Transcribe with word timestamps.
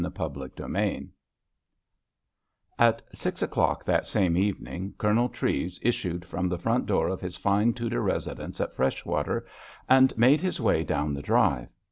CHAPTER 0.03 0.39
XXIX 0.49 1.09
At 2.79 3.03
six 3.13 3.43
o'clock 3.43 3.85
that 3.85 4.07
same 4.07 4.35
evening 4.35 4.95
Colonel 4.97 5.29
Treves 5.29 5.79
issued 5.83 6.25
from 6.25 6.49
the 6.49 6.57
front 6.57 6.87
door 6.87 7.07
of 7.07 7.21
his 7.21 7.37
fine 7.37 7.73
Tudor 7.73 8.01
residence 8.01 8.59
at 8.59 8.73
Freshwater, 8.73 9.45
and 9.87 10.17
made 10.17 10.41
his 10.41 10.59
way 10.59 10.83
down 10.83 11.13
the 11.13 11.21
drive. 11.21 11.69